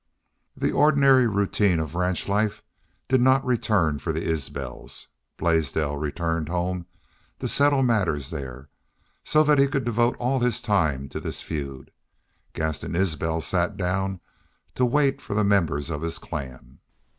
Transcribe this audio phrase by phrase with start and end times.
[0.57, 2.63] The ordinary routine of ranch life
[3.07, 5.09] did not return for the Isbels.
[5.37, 6.87] Blaisdell returned home
[7.37, 8.69] to settle matters there,
[9.23, 11.91] so that he could devote all his time to this feud.
[12.53, 14.19] Gaston Isbel sat down
[14.73, 16.79] to wait for the members of his clan.